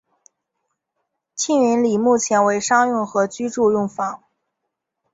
[1.35, 4.23] 庆云里目前为商用和居住用房。